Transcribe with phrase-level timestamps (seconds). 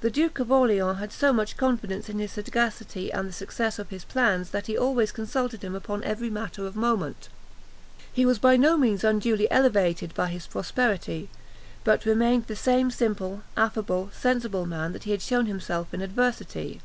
[0.00, 3.90] The Duke of Orleans had so much confidence in his sagacity and the success of
[3.90, 7.28] his plans, that he always consulted him upon every matter of moment.
[8.12, 11.30] He was by no means unduly elevated by his prosperity,
[11.82, 16.80] but remained the same simple, affable, sensible man that he had shewn himself in adversity.